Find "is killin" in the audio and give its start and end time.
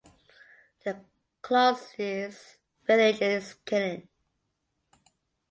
3.21-4.07